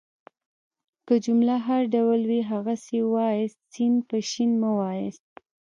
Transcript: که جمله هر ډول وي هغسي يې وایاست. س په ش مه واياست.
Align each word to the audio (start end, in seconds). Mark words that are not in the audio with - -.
که 1.05 1.15
جمله 1.25 1.55
هر 1.67 1.81
ډول 1.93 2.19
وي 2.29 2.41
هغسي 2.51 2.93
يې 2.99 3.03
وایاست. 3.13 3.59
س 3.73 3.77
په 4.09 4.17
ش 4.29 4.31
مه 4.61 4.69
واياست. 4.77 5.25